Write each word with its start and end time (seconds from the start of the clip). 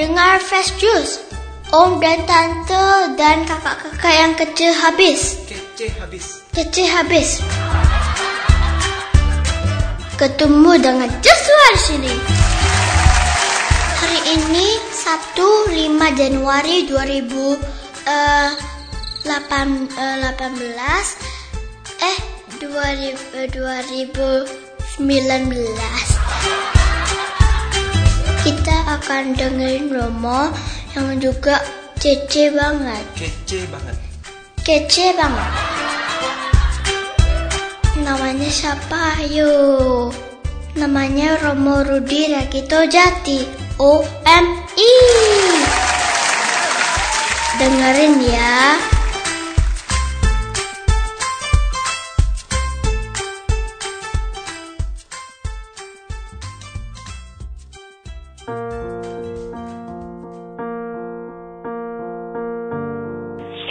mendengar 0.00 0.40
Fresh 0.40 0.80
Juice. 0.80 1.20
Om 1.76 2.00
dan 2.00 2.24
tante 2.24 3.12
dan 3.20 3.44
kakak-kakak 3.44 4.14
yang 4.16 4.32
kecil 4.32 4.72
habis. 4.72 5.36
Kece 5.44 5.92
habis. 6.00 6.40
Kecil 6.56 6.88
habis. 6.88 7.44
Ketemu 10.16 10.72
dengan 10.80 11.04
Joshua 11.20 11.66
di 11.76 11.80
sini. 11.84 12.16
Hari 14.00 14.40
ini 14.40 14.80
Sabtu 14.88 15.68
5 15.68 15.76
Januari 16.16 16.88
2000 16.88 17.60
eh, 18.08 18.56
8, 19.28 19.84
eh, 20.00 20.16
18 20.32 22.00
eh 22.00 22.16
2000, 22.56 23.36
eh, 23.36 23.52
2019 23.52 24.48
kita 24.96 26.09
akan 28.98 29.38
dengerin 29.38 29.92
Romo 29.94 30.50
yang 30.98 31.14
juga 31.22 31.62
kece 32.02 32.50
banget. 32.50 33.04
Kece 33.14 33.68
banget. 33.70 33.96
kece 34.66 35.14
banget. 35.14 35.50
Namanya 38.02 38.50
siapa? 38.50 39.20
Ayo. 39.22 39.52
Namanya 40.74 41.38
Romo 41.42 41.82
Rudi 41.86 42.30
Rakito 42.34 42.86
Jati. 42.90 43.70
OMI 43.80 44.92
dengerin 47.56 48.20
ya 48.20 48.76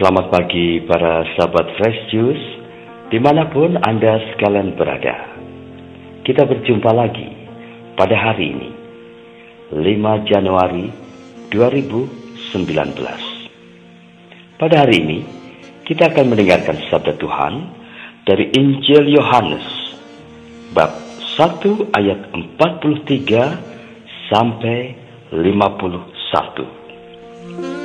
Selamat 0.10 0.34
pagi 0.34 0.82
para 0.90 1.22
sahabat 1.38 1.78
Fresh 1.78 2.10
Juice, 2.10 2.48
di 3.14 3.22
mana 3.22 3.46
pun 3.54 3.78
Anda 3.78 4.18
sekalian 4.34 4.74
berada. 4.74 5.38
Kita 6.26 6.50
berjumpa 6.50 6.90
lagi 6.98 7.30
pada 7.94 8.18
hari 8.18 8.58
ini, 8.58 8.74
5 9.70 10.26
Januari 10.26 10.90
2019. 11.54 12.58
Pada 14.58 14.82
hari 14.82 14.98
ini, 14.98 15.22
kita 15.86 16.10
akan 16.10 16.34
mendengarkan 16.34 16.90
sabda 16.90 17.14
Tuhan 17.14 17.70
dari 18.26 18.50
Injil 18.50 19.14
Yohanes, 19.14 19.94
bab 20.74 20.90
1 21.38 21.86
ayat 21.94 22.34
43 22.34 23.62
sampai 24.26 24.98
51. 25.30 27.79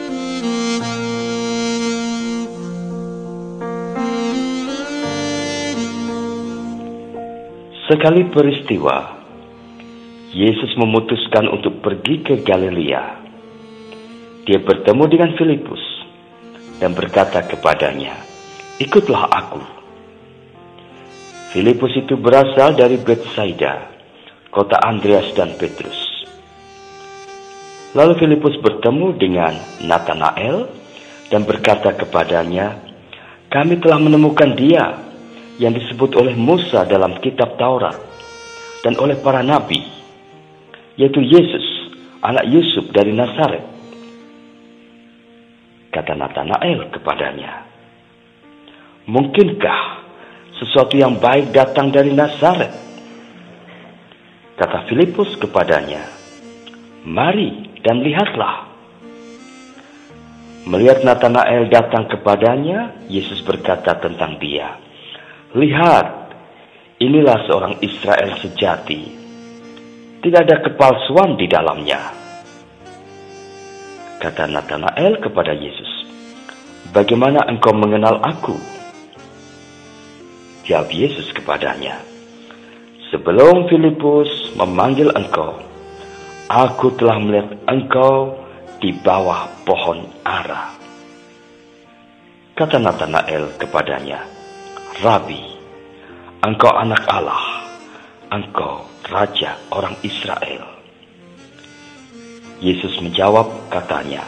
Sekali 7.84 8.24
peristiwa, 8.32 8.96
Yesus 10.32 10.72
memutuskan 10.80 11.52
untuk 11.52 11.84
pergi 11.84 12.24
ke 12.24 12.40
Galilea. 12.40 13.04
Dia 14.48 14.56
bertemu 14.64 15.04
dengan 15.04 15.36
Filipus 15.36 15.84
dan 16.80 16.96
berkata 16.96 17.44
kepadanya, 17.44 18.16
"Ikutlah 18.80 19.28
aku." 19.28 19.60
Filipus 21.52 21.92
itu 22.00 22.16
berasal 22.16 22.72
dari 22.72 22.96
Bethsaida, 22.96 23.92
kota 24.48 24.80
Andreas 24.80 25.36
dan 25.36 25.52
Petrus. 25.60 26.24
Lalu 27.92 28.16
Filipus 28.16 28.56
bertemu 28.64 29.12
dengan 29.20 29.60
Nathanael 29.84 30.72
dan 31.28 31.44
berkata 31.44 31.92
kepadanya, 31.92 32.80
"Kami 33.52 33.76
telah 33.76 34.00
menemukan 34.00 34.56
Dia 34.56 35.03
yang 35.58 35.74
disebut 35.74 36.18
oleh 36.18 36.34
Musa 36.34 36.82
dalam 36.86 37.18
kitab 37.22 37.54
Taurat 37.54 37.94
dan 38.82 38.98
oleh 38.98 39.16
para 39.22 39.40
nabi, 39.40 39.80
yaitu 40.98 41.22
Yesus, 41.22 41.66
anak 42.20 42.44
Yusuf 42.50 42.90
dari 42.90 43.14
Nazaret. 43.14 43.64
Kata 45.94 46.12
Nathanael 46.18 46.90
kepadanya, 46.90 47.64
Mungkinkah 49.04 49.82
sesuatu 50.56 50.96
yang 50.96 51.20
baik 51.20 51.52
datang 51.52 51.92
dari 51.92 52.10
Nazaret? 52.10 52.72
Kata 54.56 54.88
Filipus 54.90 55.36
kepadanya, 55.38 56.02
Mari 57.04 57.82
dan 57.84 58.00
lihatlah. 58.00 58.72
Melihat 60.64 61.04
Nathanael 61.04 61.68
datang 61.68 62.08
kepadanya, 62.08 62.96
Yesus 63.12 63.44
berkata 63.44 64.00
tentang 64.00 64.40
dia, 64.40 64.80
Lihat, 65.54 66.34
inilah 66.98 67.46
seorang 67.46 67.78
Israel 67.78 68.34
sejati. 68.42 69.06
Tidak 70.18 70.40
ada 70.42 70.58
kepalsuan 70.66 71.38
di 71.38 71.46
dalamnya. 71.46 72.10
Kata 74.18 74.50
Nathanael 74.50 75.22
kepada 75.22 75.54
Yesus, 75.54 76.10
Bagaimana 76.90 77.46
engkau 77.46 77.70
mengenal 77.70 78.18
aku? 78.26 78.58
Jawab 80.66 80.90
Yesus 80.90 81.30
kepadanya, 81.30 82.02
Sebelum 83.14 83.70
Filipus 83.70 84.58
memanggil 84.58 85.14
engkau, 85.14 85.54
aku 86.50 86.98
telah 86.98 87.22
melihat 87.22 87.54
engkau 87.70 88.42
di 88.82 88.90
bawah 88.90 89.46
pohon 89.62 90.02
ara. 90.26 90.74
Kata 92.58 92.82
Nathanael 92.82 93.54
kepadanya, 93.54 94.34
Rabi, 95.02 95.42
engkau 96.38 96.70
anak 96.70 97.02
Allah, 97.10 97.66
engkau 98.30 98.86
raja 99.10 99.58
orang 99.74 99.98
Israel. 100.06 100.62
Yesus 102.62 103.02
menjawab 103.02 103.74
katanya, 103.74 104.22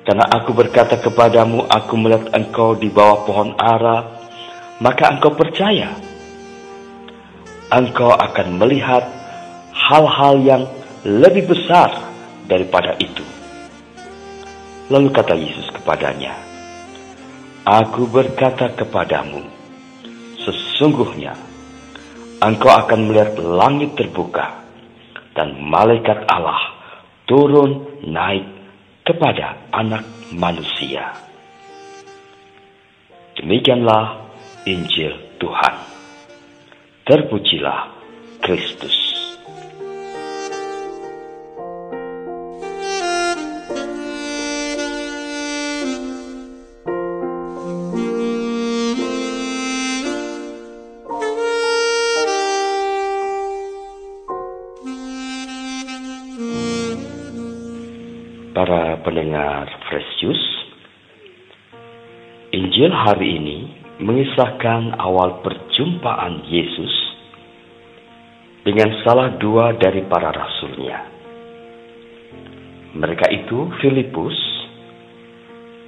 Karena 0.00 0.24
aku 0.32 0.56
berkata 0.56 0.96
kepadamu, 0.96 1.68
aku 1.68 1.92
melihat 2.00 2.32
engkau 2.32 2.72
di 2.72 2.88
bawah 2.88 3.20
pohon 3.28 3.52
ara, 3.60 4.08
maka 4.80 5.12
engkau 5.12 5.36
percaya. 5.36 5.92
Engkau 7.68 8.16
akan 8.16 8.64
melihat 8.64 9.04
hal-hal 9.76 10.40
yang 10.40 10.62
lebih 11.04 11.52
besar 11.52 11.92
daripada 12.48 12.96
itu. 12.96 13.22
Lalu 14.88 15.12
kata 15.12 15.36
Yesus 15.36 15.68
kepadanya, 15.68 16.49
Aku 17.60 18.08
berkata 18.08 18.72
kepadamu, 18.72 19.44
sesungguhnya 20.40 21.36
engkau 22.40 22.72
akan 22.72 23.04
melihat 23.04 23.36
langit 23.36 23.92
terbuka 24.00 24.64
dan 25.36 25.60
malaikat 25.60 26.24
Allah 26.24 26.56
turun 27.28 28.00
naik 28.00 28.48
kepada 29.04 29.60
anak 29.76 30.08
manusia. 30.32 31.12
Demikianlah 33.36 34.24
Injil 34.64 35.36
Tuhan. 35.36 35.74
Terpujilah 37.04 37.92
Kristus. 38.40 39.09
Pendengar 59.00 59.64
Fresh 59.88 60.20
Juice, 60.20 60.48
Injil 62.52 62.92
hari 62.92 63.40
ini 63.40 63.58
mengisahkan 63.96 65.00
awal 65.00 65.40
perjumpaan 65.40 66.44
Yesus 66.44 66.92
dengan 68.60 68.92
salah 69.00 69.32
dua 69.40 69.72
dari 69.80 70.04
para 70.04 70.28
rasulnya. 70.36 71.00
Mereka 72.92 73.24
itu 73.32 73.72
Filipus 73.80 74.36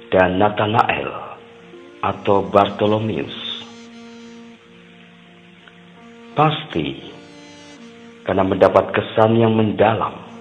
dan 0.09 0.41
Nathanael 0.41 1.37
atau 2.01 2.49
Bartolomeus. 2.49 3.37
Pasti 6.33 7.13
karena 8.25 8.41
mendapat 8.41 8.89
kesan 8.89 9.37
yang 9.37 9.53
mendalam 9.53 10.32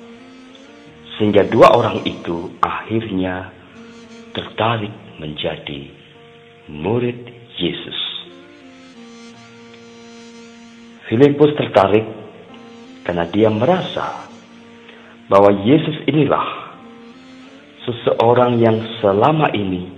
sehingga 1.23 1.47
dua 1.47 1.71
orang 1.71 2.03
itu 2.03 2.51
akhirnya 2.59 3.55
tertarik 4.35 4.91
menjadi 5.23 5.87
murid 6.67 7.15
Yesus. 7.63 8.01
Filipus 11.07 11.55
tertarik 11.55 12.03
karena 13.07 13.23
dia 13.31 13.55
merasa 13.55 14.27
bahwa 15.31 15.63
Yesus 15.63 16.03
inilah 16.11 16.75
seseorang 17.87 18.59
yang 18.59 18.83
selama 18.99 19.55
ini 19.55 19.95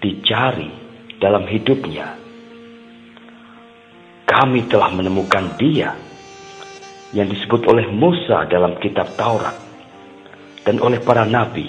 dicari 0.00 0.72
dalam 1.20 1.44
hidupnya. 1.44 2.08
Kami 4.24 4.64
telah 4.72 4.88
menemukan 4.96 5.60
dia 5.60 5.92
yang 7.12 7.28
disebut 7.28 7.68
oleh 7.68 7.84
Musa 7.92 8.48
dalam 8.48 8.80
kitab 8.80 9.12
Taurat 9.20 9.63
dan 10.64 10.80
oleh 10.80 11.00
para 11.00 11.28
nabi, 11.28 11.68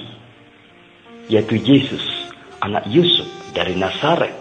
yaitu 1.27 1.59
Yesus, 1.59 2.03
anak 2.63 2.87
Yusuf 2.87 3.27
dari 3.51 3.75
Nazaret. 3.75 4.33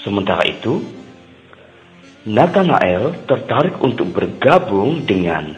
Sementara 0.00 0.46
itu, 0.48 0.80
Nathanael 2.24 3.26
tertarik 3.28 3.76
untuk 3.84 4.16
bergabung 4.16 5.04
dengan 5.04 5.56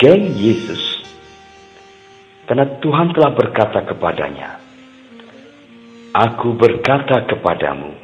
geng 0.00 0.34
Yesus 0.34 1.00
karena 2.50 2.66
Tuhan 2.82 3.14
telah 3.14 3.30
berkata 3.30 3.86
kepadanya, 3.86 4.58
Aku 6.10 6.58
berkata 6.58 7.22
kepadamu, 7.22 7.94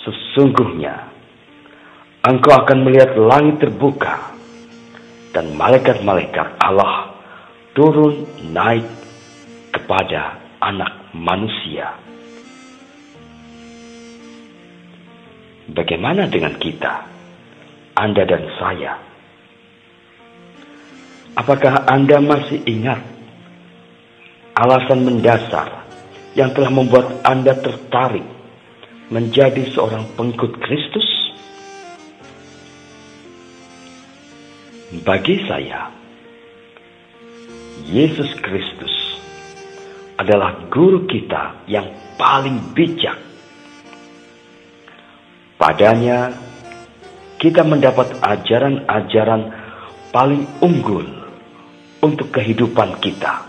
sesungguhnya 0.00 1.12
engkau 2.24 2.56
akan 2.56 2.88
melihat 2.88 3.12
langit 3.20 3.60
terbuka 3.60 4.33
dan 5.34 5.50
malaikat-malaikat 5.58 6.62
Allah 6.62 7.10
turun 7.74 8.22
naik 8.54 8.86
kepada 9.74 10.38
anak 10.62 11.10
manusia. 11.10 11.90
Bagaimana 15.74 16.30
dengan 16.30 16.54
kita, 16.54 17.02
Anda 17.98 18.22
dan 18.22 18.46
saya? 18.62 18.94
Apakah 21.34 21.82
Anda 21.90 22.22
masih 22.22 22.62
ingat 22.62 23.02
alasan 24.54 25.02
mendasar 25.02 25.82
yang 26.38 26.54
telah 26.54 26.70
membuat 26.70 27.26
Anda 27.26 27.58
tertarik 27.58 28.22
menjadi 29.10 29.66
seorang 29.74 30.14
pengikut 30.14 30.62
Kristus? 30.62 31.13
Bagi 35.02 35.42
saya, 35.50 35.90
Yesus 37.82 38.30
Kristus 38.38 38.94
adalah 40.14 40.70
guru 40.70 41.02
kita 41.10 41.66
yang 41.66 41.90
paling 42.14 42.70
bijak. 42.70 43.18
Padanya, 45.58 46.30
kita 47.42 47.66
mendapat 47.66 48.14
ajaran-ajaran 48.22 49.50
paling 50.14 50.46
unggul 50.62 51.02
untuk 51.98 52.30
kehidupan 52.30 52.94
kita 53.02 53.42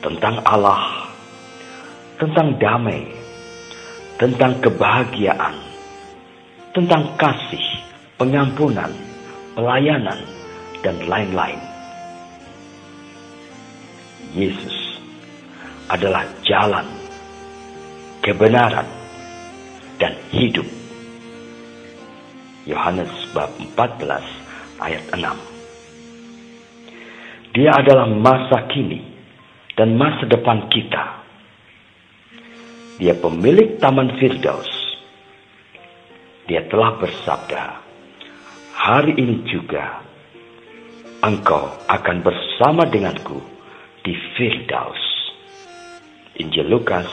tentang 0.00 0.40
Allah, 0.48 1.12
tentang 2.16 2.56
damai, 2.56 3.04
tentang 4.16 4.56
kebahagiaan, 4.64 5.60
tentang 6.72 7.04
kasih, 7.20 7.66
pengampunan, 8.16 9.09
pelayanan, 9.54 10.20
dan 10.80 10.96
lain-lain. 11.04 11.60
Yesus 14.32 15.00
adalah 15.90 16.24
jalan, 16.46 16.86
kebenaran, 18.22 18.86
dan 19.98 20.14
hidup. 20.32 20.66
Yohanes 22.64 23.10
bab 23.34 23.50
14 23.58 24.22
ayat 24.78 25.04
6. 25.12 25.50
Dia 27.50 27.74
adalah 27.74 28.06
masa 28.06 28.70
kini 28.70 29.02
dan 29.74 29.98
masa 29.98 30.22
depan 30.30 30.70
kita. 30.70 31.18
Dia 33.02 33.16
pemilik 33.18 33.80
Taman 33.80 34.14
Firdaus. 34.20 34.70
Dia 36.46 36.62
telah 36.70 36.94
bersabda, 37.00 37.89
hari 38.80 39.12
ini 39.12 39.44
juga 39.44 40.00
engkau 41.20 41.84
akan 41.84 42.24
bersama 42.24 42.88
denganku 42.88 43.36
di 44.00 44.16
Firdaus. 44.32 44.96
Injil 46.40 46.64
Lukas 46.64 47.04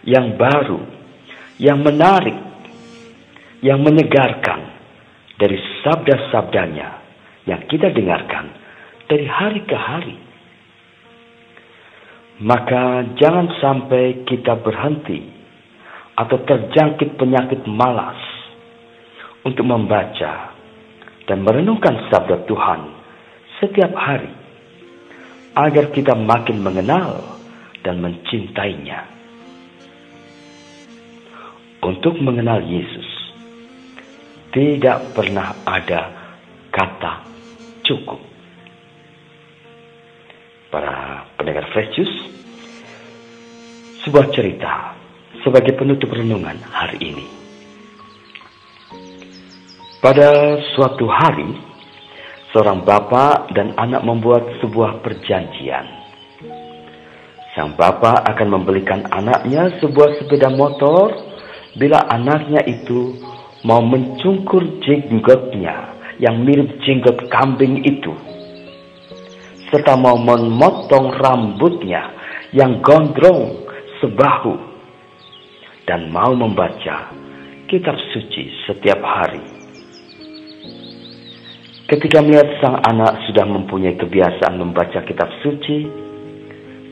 yang 0.02 0.34
baru, 0.34 0.82
yang 1.62 1.86
menarik, 1.86 2.42
yang 3.62 3.78
menyegarkan 3.86 4.74
dari 5.38 5.62
sabda-sabdanya 5.86 6.98
yang 7.46 7.62
kita 7.70 7.94
dengarkan 7.94 8.50
dari 9.06 9.30
hari 9.30 9.62
ke 9.70 9.78
hari 9.78 10.33
maka 12.42 13.06
jangan 13.22 13.46
sampai 13.62 14.26
kita 14.26 14.58
berhenti 14.58 15.22
atau 16.18 16.38
terjangkit 16.42 17.14
penyakit 17.18 17.62
malas 17.70 18.18
untuk 19.46 19.66
membaca 19.70 20.54
dan 21.30 21.38
merenungkan 21.46 22.10
sabda 22.10 22.50
Tuhan 22.50 22.82
setiap 23.62 23.94
hari 23.94 24.34
agar 25.54 25.94
kita 25.94 26.18
makin 26.18 26.66
mengenal 26.66 27.38
dan 27.86 28.02
mencintainya. 28.02 29.14
Untuk 31.84 32.16
mengenal 32.18 32.64
Yesus 32.64 33.10
tidak 34.56 35.14
pernah 35.14 35.52
ada 35.68 36.02
kata 36.72 37.28
cukup 37.84 38.33
para 40.74 41.30
pendengar 41.38 41.70
Fresh 41.70 41.94
Juice, 41.94 42.18
sebuah 44.02 44.34
cerita 44.34 44.98
sebagai 45.46 45.78
penutup 45.78 46.10
renungan 46.10 46.58
hari 46.74 46.98
ini. 47.14 47.30
Pada 50.02 50.58
suatu 50.74 51.06
hari, 51.06 51.54
seorang 52.50 52.81
bapak 52.81 53.54
dan 53.54 53.78
anak 53.78 54.02
membuat 54.02 54.50
sebuah 54.66 55.06
perjanjian. 55.06 55.86
Sang 57.53 57.77
bapak 57.77 58.25
akan 58.34 58.50
membelikan 58.50 59.06
anaknya 59.13 59.77
sebuah 59.77 60.25
sepeda 60.25 60.50
motor 60.50 61.13
bila 61.77 62.01
anaknya 62.10 62.65
itu 62.65 63.22
mau 63.62 63.77
mencungkur 63.77 64.82
jenggotnya 64.82 65.94
yang 66.18 66.42
mirip 66.42 66.82
jenggot 66.82 67.30
kambing 67.30 67.86
itu 67.86 68.33
serta 69.74 69.98
mau 69.98 70.13
memotong 70.22 71.18
rambutnya 71.18 72.13
yang 72.53 72.77
gondrong 72.86 73.65
sebahu 73.98 74.53
dan 75.89 76.13
mau 76.13 76.38
membaca 76.38 77.10
kitab 77.65 77.98
suci 78.13 78.53
setiap 78.70 79.01
hari. 79.01 79.42
Ketika 81.89 82.22
melihat 82.22 82.62
sang 82.62 82.77
anak 82.86 83.25
sudah 83.25 83.50
mempunyai 83.50 83.98
kebiasaan 83.98 84.62
membaca 84.62 85.01
kitab 85.10 85.34
suci, 85.42 85.89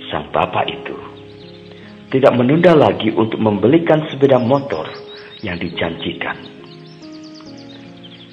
sang 0.10 0.34
bapak 0.34 0.66
itu 0.66 0.98
tidak 2.10 2.34
menunda 2.34 2.74
lagi 2.74 3.14
untuk 3.14 3.38
membelikan 3.38 4.10
sepeda 4.10 4.42
motor 4.42 4.90
yang 5.46 5.56
dijanjikan. 5.62 6.36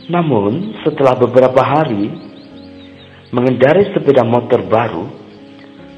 Namun, 0.08 0.72
setelah 0.82 1.14
beberapa 1.20 1.60
hari, 1.60 2.27
mengendarai 3.34 3.92
sepeda 3.92 4.24
motor 4.24 4.64
baru, 4.64 5.04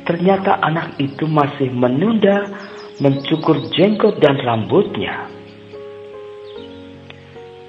ternyata 0.06 0.58
anak 0.62 0.98
itu 0.98 1.26
masih 1.30 1.70
menunda 1.70 2.50
mencukur 2.98 3.56
jenggot 3.74 4.18
dan 4.18 4.36
rambutnya. 4.42 5.30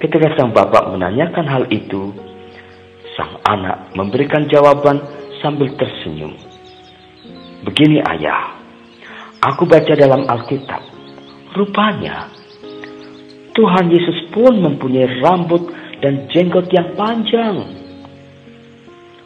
Ketika 0.02 0.34
sang 0.34 0.50
bapak 0.50 0.90
menanyakan 0.90 1.46
hal 1.46 1.64
itu, 1.70 2.10
sang 3.14 3.38
anak 3.46 3.94
memberikan 3.94 4.50
jawaban 4.50 4.98
sambil 5.38 5.70
tersenyum. 5.78 6.34
Begini 7.62 8.02
ayah, 8.02 8.58
aku 9.38 9.62
baca 9.62 9.94
dalam 9.94 10.26
Alkitab, 10.26 10.82
rupanya 11.54 12.26
Tuhan 13.52 13.92
Yesus 13.92 14.32
pun 14.32 14.64
mempunyai 14.64 15.20
rambut 15.20 15.68
dan 16.00 16.26
jenggot 16.32 16.72
yang 16.72 16.96
panjang. 16.96 17.81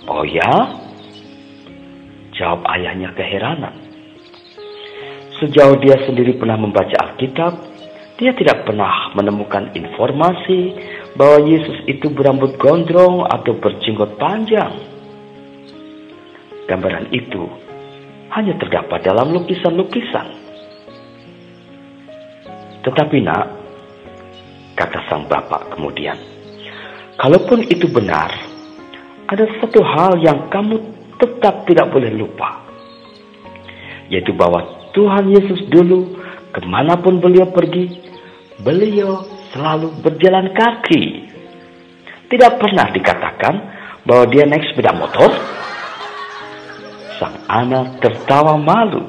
Oh 0.07 0.23
ya? 0.23 0.71
Jawab 2.39 2.63
ayahnya 2.79 3.11
keheranan. 3.17 3.75
Sejauh 5.43 5.77
dia 5.83 5.99
sendiri 6.07 6.39
pernah 6.39 6.57
membaca 6.57 6.97
Alkitab, 6.97 7.53
dia 8.17 8.33
tidak 8.33 8.65
pernah 8.65 9.13
menemukan 9.13 9.69
informasi 9.77 10.73
bahwa 11.19 11.45
Yesus 11.45 11.85
itu 11.85 12.09
berambut 12.09 12.57
gondrong 12.57 13.29
atau 13.29 13.53
berjenggot 13.61 14.17
panjang. 14.17 14.73
Gambaran 16.65 17.13
itu 17.13 17.45
hanya 18.33 18.57
terdapat 18.57 19.05
dalam 19.05 19.37
lukisan-lukisan. 19.37 20.29
Tetapi 22.85 23.17
nak, 23.21 23.47
kata 24.79 25.01
sang 25.11 25.29
bapak 25.29 25.77
kemudian, 25.77 26.17
kalaupun 27.21 27.67
itu 27.69 27.85
benar, 27.91 28.33
ada 29.27 29.45
satu 29.59 29.83
hal 29.83 30.23
yang 30.23 30.47
kamu 30.51 30.79
tetap 31.19 31.67
tidak 31.67 31.91
boleh 31.91 32.15
lupa. 32.15 32.63
Yaitu 34.07 34.31
bahwa 34.37 34.63
Tuhan 34.95 35.35
Yesus 35.35 35.67
dulu, 35.67 36.15
ke 36.55 36.63
mana 36.63 36.95
pun 36.97 37.19
beliau 37.19 37.51
pergi, 37.51 37.91
beliau 38.63 39.27
selalu 39.51 39.99
berjalan 40.01 40.55
kaki. 40.55 41.27
Tidak 42.27 42.53
pernah 42.59 42.87
dikatakan 42.91 43.55
bahwa 44.07 44.25
dia 44.31 44.47
naik 44.47 44.71
sepeda 44.71 44.95
motor. 44.95 45.31
Sang 47.19 47.37
anak 47.51 47.99
tertawa 47.99 48.55
malu. 48.59 49.03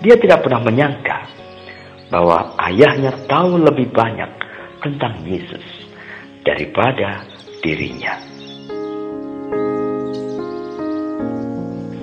Dia 0.00 0.16
tidak 0.16 0.46
pernah 0.46 0.64
menyangka 0.64 1.28
bahwa 2.08 2.56
ayahnya 2.70 3.12
tahu 3.28 3.60
lebih 3.60 3.92
banyak 3.92 4.30
tentang 4.80 5.20
Yesus 5.28 5.62
daripada 6.42 7.22
dirinya. 7.60 8.39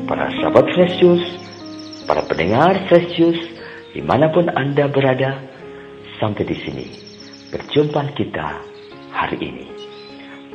Para 0.08 0.32
sahabat 0.40 0.72
Yesus, 0.72 1.20
para 2.08 2.24
pendengar 2.24 2.80
Yesus, 2.88 3.36
di 3.92 4.00
mana 4.00 4.32
pun 4.32 4.48
Anda 4.48 4.88
berada, 4.88 5.36
sampai 6.16 6.48
di 6.48 6.56
sini 6.64 6.88
perjumpaan 7.52 8.16
kita 8.16 8.56
hari 9.12 9.36
ini. 9.36 9.68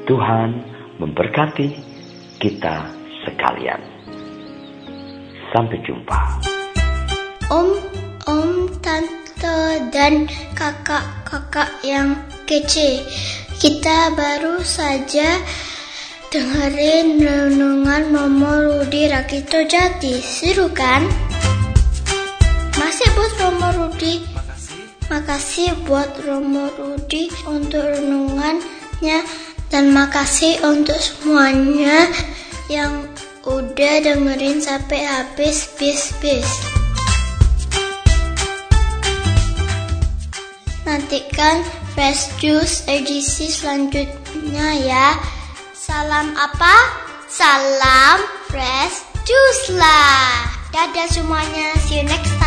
Tuhan 0.08 0.56
memberkati 0.96 1.68
kita 2.40 2.96
sekalian. 3.28 3.80
Sampai 5.52 5.84
jumpa. 5.84 6.20
Om, 7.52 7.70
om, 8.24 8.72
tante, 8.80 9.84
dan 9.92 10.32
kakak-kakak 10.56 11.76
yang 11.84 12.16
kece. 12.48 13.04
Kita 13.60 14.16
baru 14.16 14.64
saja 14.64 15.38
dengerin 16.32 17.20
renungan 17.20 18.08
Momo 18.08 18.56
Rudi 18.64 19.04
Rakito 19.04 19.68
Jati. 19.68 20.16
Seru 20.16 20.72
kan? 20.72 21.04
Masih 22.80 23.04
buat 23.12 23.32
Romo 23.36 23.68
Rudi. 23.76 24.24
Makasih 25.12 25.76
buat 25.84 26.08
Romo 26.24 26.72
Rudi 26.72 27.28
untuk 27.44 27.84
renungannya 27.84 29.28
dan 29.68 29.92
makasih 29.92 30.56
untuk 30.64 30.96
semuanya 30.96 32.08
yang 32.72 33.04
udah 33.44 34.00
dengerin 34.00 34.64
sampai 34.64 35.04
habis 35.04 35.68
bis 35.76 36.16
bis. 36.24 36.48
Nantikan 40.88 41.60
Fresh 41.92 42.40
Juice 42.40 42.88
edisi 42.88 43.52
selanjutnya 43.52 44.80
ya. 44.80 45.08
Salam 45.92 46.32
apa? 46.40 46.74
Salam 47.28 48.24
Fresh 48.48 49.04
Juice 49.28 49.76
lah. 49.76 50.48
Dadah 50.72 51.04
semuanya. 51.12 51.76
See 51.84 52.00
you 52.00 52.08
next 52.08 52.32
time. 52.40 52.41